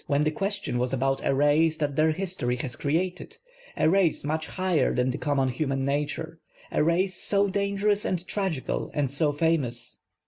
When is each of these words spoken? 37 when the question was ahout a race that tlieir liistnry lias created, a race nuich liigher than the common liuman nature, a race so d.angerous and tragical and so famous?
37 0.07 0.13
when 0.13 0.23
the 0.23 0.31
question 0.31 0.77
was 0.79 0.93
ahout 0.93 1.23
a 1.23 1.31
race 1.31 1.77
that 1.77 1.93
tlieir 1.93 2.15
liistnry 2.15 2.57
lias 2.59 2.75
created, 2.75 3.37
a 3.77 3.87
race 3.87 4.23
nuich 4.23 4.49
liigher 4.57 4.95
than 4.95 5.11
the 5.11 5.17
common 5.19 5.51
liuman 5.51 5.81
nature, 5.81 6.39
a 6.71 6.83
race 6.83 7.13
so 7.15 7.47
d.angerous 7.47 8.03
and 8.03 8.25
tragical 8.27 8.89
and 8.95 9.11
so 9.11 9.31
famous? 9.31 9.99